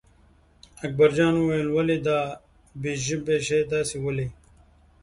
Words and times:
اکبرجان 0.83 1.33
وویل 1.37 1.67
ولې 1.71 1.97
دا 2.07 2.19
بې 2.81 2.93
ژبې 3.05 3.37
شی 3.47 3.61
تاسې 3.71 3.95
ولئ. 4.05 4.27